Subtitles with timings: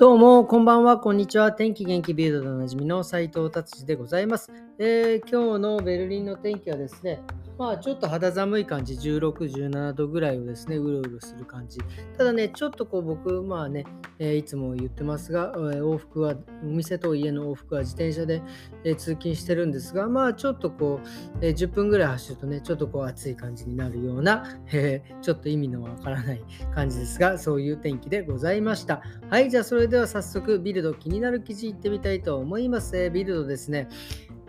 [0.00, 1.52] どうも、こんばんは、こんにちは。
[1.52, 7.20] 天気元気ビルドでおなじみの斉藤達治でございます、えー、今日のベルリンの天気はですね、
[7.60, 9.32] まあちょっと肌寒い感じ、16、
[9.70, 11.78] 17度ぐらいをですね、うろうろする感じ。
[12.16, 13.84] ただね、ちょっとこう僕、まあね、
[14.18, 18.40] え、いつも言ってますが、え、往復は、お店と家の往復は自転車で、
[18.82, 24.42] え、通勤してるんですが、まあちょっとこう、え10分ぐらい走るとね、ちょっとこう暑い感じになるような、
[24.72, 26.42] えちょっと意味のわからない
[26.74, 29.02] 感じですが、そういう天気でございました。
[29.28, 32.96] はい、じゃあそれでは早速、ビルド気になる記事いってみたいと思います。
[32.96, 33.90] えビルドですね。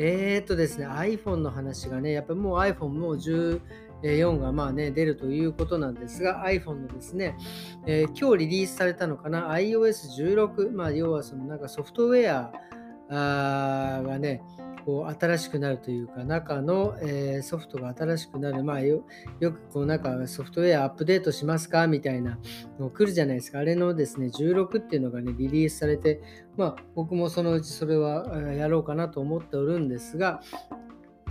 [0.00, 7.36] えー、っとですね、iPhone の話がね、やっぱりもう iPhone もう14がまあね、出るということなんですが、iPhone のですね、
[7.84, 12.50] えー、今日リリースされたのかな、iOS16、まあ要はそのなんかソフトウェ
[13.10, 14.42] アがね、
[14.88, 19.04] こう新しくなるというか、中の、えー、ソフトが新しくなる、まあよ、
[19.38, 22.38] くこうなんかソフトウェアアップデートしますかみたいな
[22.80, 23.58] の来るじゃないですか。
[23.58, 26.22] あれのですね、16っていうのがね、リリースされて、
[26.56, 30.40] まあ僕もそのうちそれはやろうかなと思っておるんですが、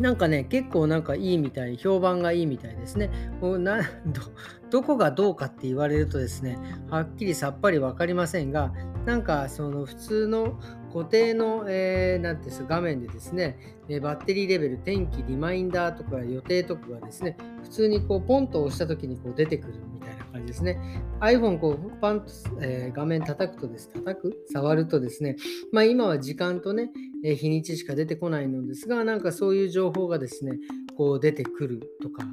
[0.00, 3.10] なんかね、結構なんかいいみたい、評判がいいみたいですね。
[3.40, 4.20] もうな ど
[4.68, 6.58] どこがどうかって言われるとですね、
[6.90, 8.72] はっきりさっぱり分かりませんが、
[9.06, 10.60] なんかその普通の
[10.92, 20.78] 固定の、えー、なんていうんです画面でですね、えバッテリーレベル、天気、リマインダーとか予定とかがですね、普通にこうポンと押した時にこう出てくるみたいな感じですね。
[21.20, 25.36] iPhone こうパンと、えー、画面叩くとです、叩く触るとですね、
[25.72, 26.90] まあ今は時間とね、
[27.24, 30.58] えー、日にちしか出てこないのですが、なんかそういう情報がですね、
[30.96, 32.24] こう出てくるとか、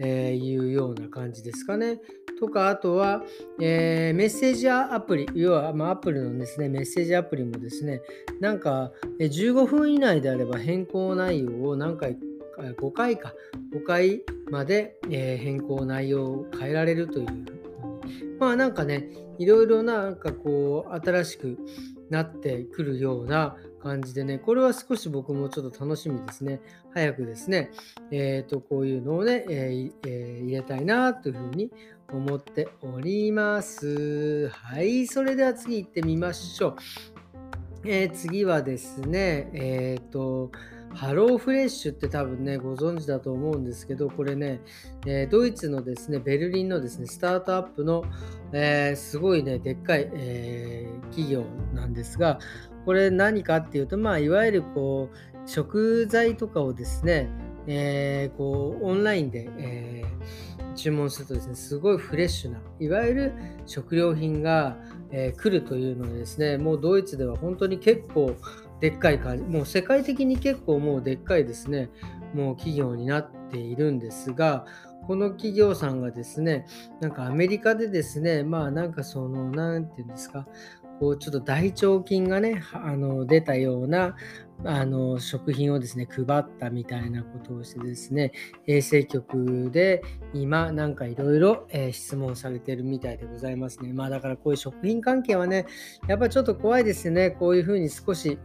[0.00, 2.00] えー、いうような感じですかね。
[2.38, 3.22] とか、あとは、
[3.60, 8.02] えー、メッセージアプリ、要は、まあ、アプリのですね、メッセージアプリもですね、
[8.40, 12.18] なんか、15分以内であれば変更内容を何回、
[12.58, 13.34] 5回か、
[13.72, 17.26] 5回まで、えー、変更内容を変えられるという。
[18.38, 21.58] まあなんかね、いろいろなんかこう、新しく
[22.10, 26.60] なってくるような感じでね、これは少し僕もちょっと楽しみですね。
[26.92, 27.70] 早くですね、
[28.10, 31.70] えっ、ー、と、こういうのをね、えーえー、入れたいなというふうに
[32.12, 34.48] 思っております。
[34.48, 36.76] はい、それでは次行ってみましょう。
[37.86, 40.50] えー、次はですね、えっ、と、
[40.94, 44.60] ハローフレッシュって多分ね、ご存知だと思うんですけど、これね、
[45.06, 48.04] えー、ドイツのですね、ベルリンのですね、スタートアップの、
[48.52, 51.44] えー、すごいね、でっかい、えー、企業
[51.74, 52.38] なんですが、
[52.84, 57.28] これ何かっていうと、まあ、いわゆるこう食材とかをですね、
[57.66, 60.04] え、こうオンラインで、え、
[60.74, 63.32] 注文するとですね、すごいフレッシュな、いわゆる
[63.66, 64.76] 食料品が、
[65.10, 68.36] え、来るというのでですね、もうドイツでは本当に結構
[68.84, 71.88] でっかい感じ、もう世界的に結構もうでっかいですね、
[72.34, 74.66] もう企業になっているんですが、
[75.06, 76.66] この企業さんがですね、
[77.00, 80.46] なんかアメリカでですね、まあなんかその、なんていうんですか、
[81.00, 84.16] こうちょっと大腸菌がねあの出たような
[84.64, 88.32] あの食品をですね配ったみたいなことをしてですね
[88.68, 90.02] 衛生局で
[90.32, 93.92] 今なんかいろいろ質問されてるみたいでございますね。
[93.92, 95.66] まあだからこういう食品関係はね
[96.06, 97.30] やっぱちょっと怖いですよね。
[97.30, 98.38] こういうふうに少し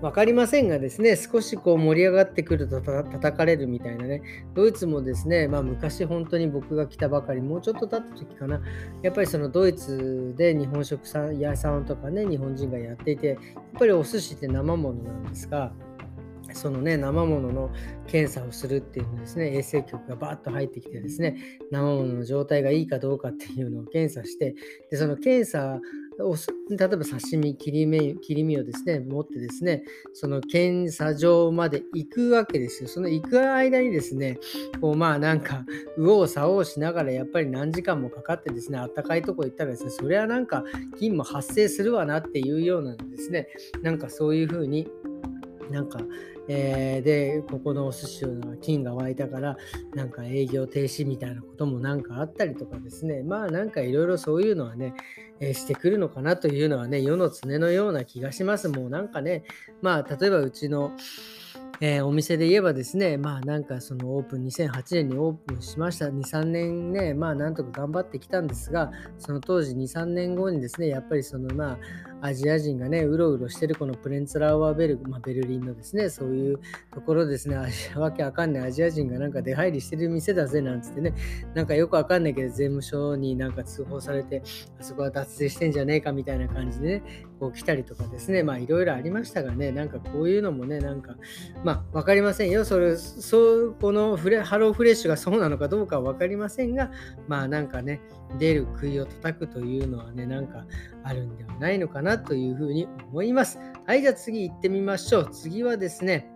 [0.00, 4.22] 分かりませんがですね、少しこう盛り上がってくると叩かれるみたいなね、
[4.54, 8.60] ドイツもですね、まあ、昔本当に僕が来たばかり、もうちょっと経った時かな、
[9.02, 11.02] やっぱりそのドイツで日本食
[11.38, 13.38] 屋さんとかね、日本人がやっていて、やっ
[13.78, 15.72] ぱりお寿司って生ものなんですが、
[16.52, 17.70] そのね、生ものの
[18.06, 21.36] 検査をするっていうのですね、衛生局がバーッと入ってきてですね、
[21.70, 24.54] 生ものの状態がいいかどうかっていうのを検査して、
[24.90, 25.80] でその検査、
[26.20, 32.88] 例えば刺身切り身、切り身をですね、持ってですね、その検査場まで行くわけですよ。
[32.88, 34.38] その行く間にですね、
[34.80, 35.64] こうまあなんか、
[35.96, 40.64] 右往左往しながらやっぱり何時間もかかってですね、あったかいとこ行ったらですね、それはなんか
[40.98, 43.48] 菌も発生するわなっていうようなですね、
[43.82, 44.88] なんかそういうふうに
[45.70, 46.00] なんか、
[46.48, 49.56] えー、で、ここのお寿司の金が湧いたから、
[49.94, 54.94] なんか営業停止みたいなこともなんかあったりとかですね、まあなんかいろいろそういうのはね、
[55.40, 58.68] えー、してくるのかなというのはね、世の常のような気がします。
[58.68, 59.44] もうなんかね、
[59.82, 60.92] まあ例えばうちの、
[61.80, 66.06] えー、お店で言えばですね、まあなんかそのオープン2008年にオープンしました。
[66.06, 71.78] 2、3年ね、まあなんとか頑張ってきたんですが、その当時2、3年後にですね、やっぱりそのまあ
[72.22, 76.60] アジア人がね、うろうろしてるこのプレンツラウアーベル、まあ、ベルリンのですね、そういう
[76.92, 77.56] ところですね、
[77.96, 78.62] わけわかんない。
[78.64, 81.14] アジア人がなんか出入りしてる店だぜなんつってね、
[81.54, 84.42] なんかよくわかんないけど税務署になんか通報されて、
[84.78, 91.16] あそこは脱税してんじゃねえかみたいな感じでね、こう来たりとかですね、まあいろいろありましたがね、なんかこういうのもね、なんか、
[91.64, 92.64] まあ分かりませんよ。
[92.64, 96.90] それ、そう、このフレハローフレッシュがそうなのかどうかは分かりませんが、
[97.28, 98.00] まあなんかね、
[98.38, 100.66] 出る杭を叩くというのはね、なんか
[101.04, 103.58] あるんではないのかなというふうに思います。
[103.86, 105.30] はい、じゃあ次行ってみましょう。
[105.30, 106.30] 次はですね、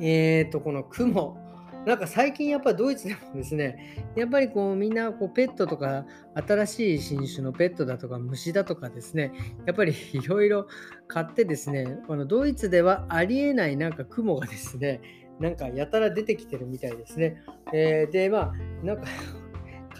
[0.00, 1.42] えっ、ー、と、この雲。
[1.86, 9.32] なんか最近やっぱドイツでもですね、やっぱりこうみんなこうペットとか新しい新種のペットだとか虫だとかですね、
[9.66, 10.68] やっぱりいろいろ
[11.08, 15.00] 買ってですね、このドイツではありえないなんか雲がですね、
[15.40, 17.42] なんかやたら出てきてるみたいですね。
[17.72, 19.08] えー、で、まあ、なんか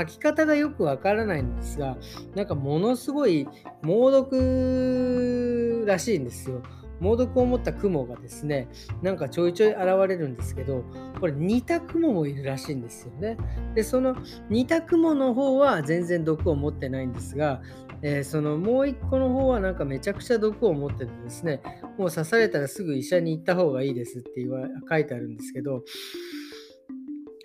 [0.00, 1.96] 書き方がよくわからないんですが、
[2.34, 3.48] なんかものすごい
[3.82, 6.62] 猛毒らしいんですよ。
[7.00, 8.68] 猛毒を持った雲がですね、
[9.02, 10.84] なんかちょいちょい現れるんですけど、
[11.18, 13.38] これ似た雲もいるらしいんですよね。
[13.74, 14.16] で、その
[14.50, 17.62] 似た雲の方は全然毒を持ってないんですが、
[18.02, 21.62] えー、そのもう一個の方はなんかめちゃくちゃ毒を持っててですね、
[21.98, 25.82] もう刺されたらすぐ医者に行った方がいいですって言わ書いてあるんですけど、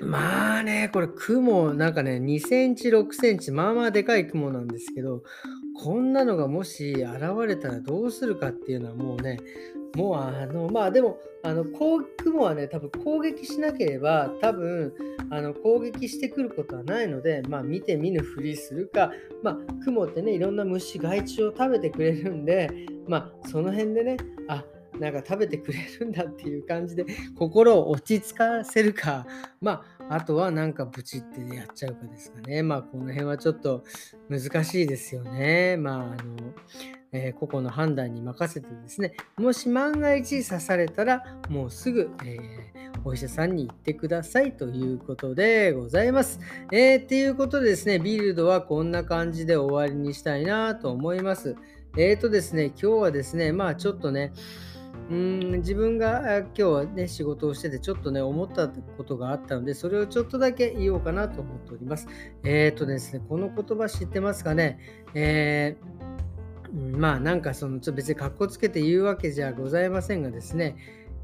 [0.01, 5.23] まあね、これ雲、なんかね、2センチ、6センチ、まあまあでかい雲なんですけど、
[5.81, 9.39] こんなのがもし現れたらどうするかっていうのはもうね、
[9.95, 14.93] もうあの、まあでも、あの、雲はね、多分攻撃しなければ、多分、
[15.29, 19.11] あの、攻撃してくることはないので、まあ見て見ぬふりするか、
[19.43, 22.69] まあ雲ってね、いろんな虫、害虫を食べてくれるんで、
[23.07, 24.17] まあその辺でね、
[24.49, 24.65] あ、
[24.99, 27.05] なんか食べてくれるんだっていう感じで
[27.37, 29.25] 心を落ち着かせるか、
[29.61, 32.63] まあ、あとはなんかブチってやっちゃうかですかね。
[32.63, 33.83] まあ、この辺はちょっと
[34.29, 35.77] 難しいですよね。
[35.77, 36.15] まあ、あの、
[37.11, 46.39] えー、個々の判断に任せてですね、もし万が一刺されたら、もうすぐ、えー、お医者さんに行ってくださいということでございます。
[46.71, 51.55] えー、っていうことでですね、ビルドはこんな感じで終わりにしたいなと思います。
[51.97, 54.33] え、ー、とですね、今日はですね、まあちょっとね、
[55.09, 62.07] うん自分が今日はね仕事をしててちょっとね思ったことがあったのでそれをちょっとだけ言おうかなと思っております。
[62.43, 64.79] えっ、ー、とですねこの言葉知ってますかね、
[65.13, 70.75] えー、まあなんかそのちょ別にかっこつけて言うわけじゃございませんがですね、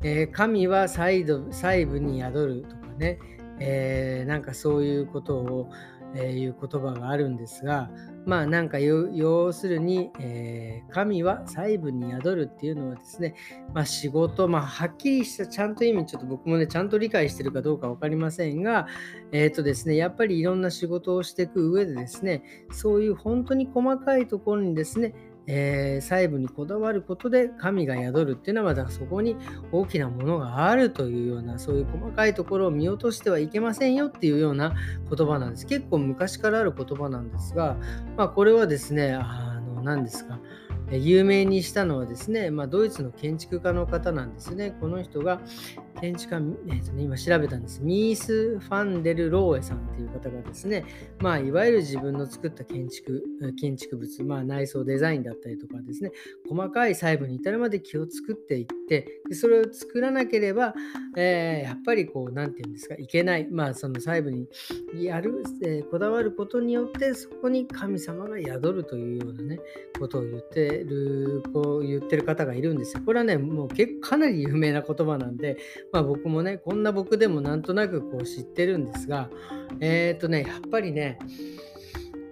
[0.04, 3.20] えー、神は細部に宿るとかね、
[3.60, 5.72] えー、なんかそういうことを、
[6.16, 7.90] えいう言葉があるんですが、
[8.26, 13.36] まあなんか要するに、えー、神は細部に宿るっていうのはですね、
[13.74, 18.88] まあ仕事、まあはっきりしたちゃんと意味、ちょっと僕もね、ちゃんと理解してるかどうか分かりませんが、
[19.32, 25.14] えっ、ー、とですね、やっぱりいろんな仕事をしていく上でですね、そういう本当に細かいところにですね、
[25.48, 29.36] えー、細部にこだわることで神が宿るっていうのはまたそこに
[29.72, 34.76] 大きなものがあるというようなそういう細かいところを見落としてはいけませんよっていうような
[35.10, 37.76] 言葉なんです結構昔からある言葉なんですが、
[38.18, 40.40] まあ、これはですねあの何ですか
[40.92, 44.76] 有名にしたのはですね、まあ、ドイツの建築家の方なんですね。
[44.82, 45.40] この人が
[46.00, 47.82] 建築家、えーとね、今調べたんです。
[47.82, 50.86] ミース・ファンデル・ローエさんっていう方がですね、
[51.20, 53.24] まあ、いわゆる自分の作った建築
[53.60, 56.12] 建築物、まあ、内装デザインだったりとかですね、
[56.50, 60.74] 細かい細部に至るまで気を作っていって、でそれを作らなければ、
[61.16, 64.48] えー、やっぱりこう、なんていうんですか、いけない、まあ、その細部に
[64.96, 69.60] やる、えー、こだわることによって、そこに神様が宿るというようなね、
[70.00, 73.04] ことを言ってる、こう言ってる方がいるんですよ。
[73.06, 75.58] これはね、もう結構かなり有名な言葉なんで、
[75.92, 79.30] まあ僕もね、こんな僕でもなんとなくこう知ってるんですが、
[79.80, 81.20] えっ、ー、とね、やっぱりね、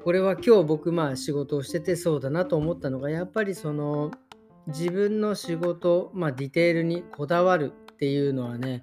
[0.03, 4.12] これは今日僕まあ仕事をしててそうだなと思ったのが、やっぱりその
[4.68, 8.82] 自分の仕事、まあディテールにこだわるっていうのはね、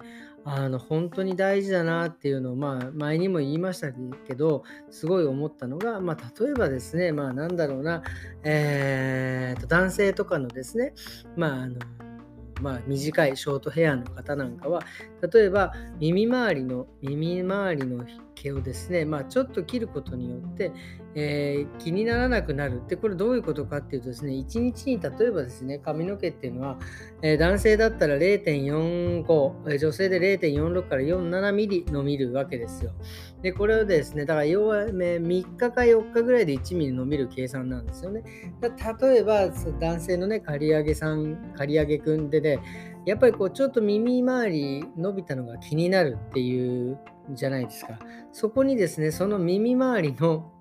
[0.49, 8.01] あの本当に大事だなっていうのを、まあ、前にも言いましたけどすごい思ったのが、まあ、例えばですね、まあ、なんだろうな、
[8.43, 10.93] えー、と男性とかのですね、
[11.35, 11.75] まああの
[12.61, 14.81] まあ、短いショートヘアの方なんかは
[15.33, 20.71] 例えば耳周りの耳周りの毛をですね、まあ、ちょっと切ることによって、
[21.19, 22.83] えー、気にならなくなる。
[22.87, 26.77] で、これどういうことかっていうとですね、1日に例えばですね、髪の毛っていうのは、
[27.23, 32.91] えー、男性だったら0.45、女性で0.46から47ミリ伸びるわけですよ。
[33.41, 38.23] で、これをですね、だから要は、3日か4日ぐらいで1ミリ伸びる計算なんですよね。
[38.61, 42.59] 例えば、男性のね、刈り上げさん、刈り上げくんでね、
[43.07, 46.99] やっぱりこうちょっと耳周り伸びたのが気になるっていう
[47.31, 47.97] じゃないですか。
[48.33, 50.51] そこにですね、その耳周りの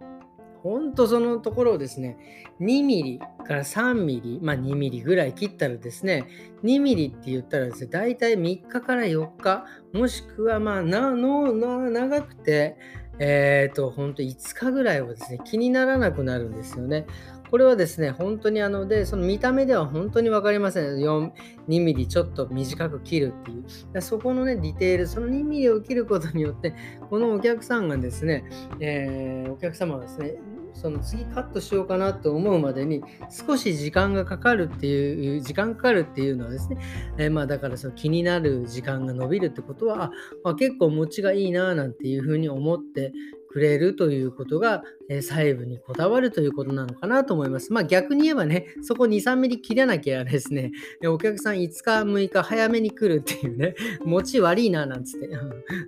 [0.66, 2.16] ほんとそのところをですね、
[2.60, 6.26] 2ミリから3ミリ、まあ2ミリぐらい切ったらですね、
[6.64, 12.76] 2ミリって言ったらですね、大体3日から4日、もしくはまあなの長くて、
[13.20, 17.06] えっ、ー、と、ほんと5日ぐらいはですね、気にならなくなるんですよね。
[17.50, 20.96] これはですね、本当にあの、で、その見た目では本当に分かりません。
[20.96, 21.30] 4、
[21.68, 23.60] 2ミリちょっと短く切るってい
[23.94, 24.02] う。
[24.02, 26.74] そこのね、ディテール、その2ミリを切ることによって、
[27.08, 28.44] このお客さんがですね、
[28.80, 30.34] えー、お客様がですね、
[30.76, 36.78] その次カットしようかなと思うまでに少し時間がかかるっていう時間かかるっていうのはですね、
[37.18, 40.10] えー、まあだからその気になる時間が伸びるってことは、
[40.44, 43.12] まあ、結構持ちがいいななんていうふうに思って
[43.56, 47.72] くれるということが、え細部にこだわるということなのかなと思います。
[47.72, 50.72] まあ逆に言えばね、そこ2、3ミリ切らなきゃですね、
[51.06, 55.30] お客さん5日、6日早めに来るっていうね、 持ち悪いななんつって、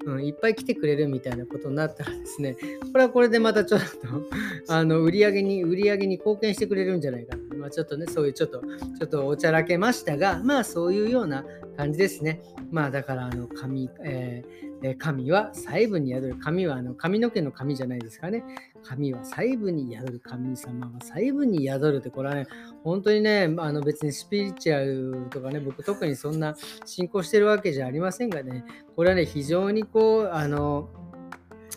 [0.06, 2.56] うん、いっぱい来てくれるみたいなことになったらですね、
[2.90, 3.86] これはこれでまたちょっと
[4.72, 7.56] あの売り上げに、売り上げに貢献してくれるんじゃないかな。
[7.58, 11.44] まあちょっとね、そういうちょっと、ちょっとおちゃらけましたが、まあそういうような
[11.76, 12.40] 感じですね。
[12.70, 16.36] まあだから、あの、紙、えーえ神は細部に宿る。
[16.36, 18.44] 神はあの髪の毛の髪じゃないですかね。
[18.84, 20.20] 神は細部に宿る。
[20.20, 22.46] 神様は細部に宿るって、これはね、
[22.84, 30.88] 本当にね、あの別にスピリチュアルとかね、僕特にそんな信仰してるわけじゃありませんがね、これはね、非常にこう、あの、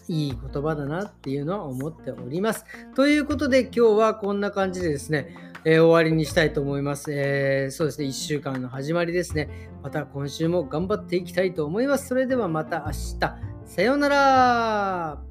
[0.07, 2.65] いい言葉だなっていうのは思っております。
[2.95, 9.69] ということで今日はこんな感じでですね、えー、終わりにしたいと思います、えー、そうですね、1週間の始まりですね。
[9.83, 12.07] また今週も頑張っていきたいと思います。
[12.07, 13.51] それではまた明日。
[13.65, 15.30] さようなら